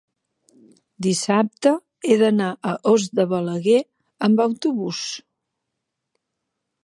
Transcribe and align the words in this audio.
dissabte 1.07 1.73
he 2.13 2.17
d'anar 2.21 2.47
a 2.71 2.71
Os 2.93 3.05
de 3.19 3.27
Balaguer 3.33 3.81
amb 4.29 4.43
autobús. 4.49 5.03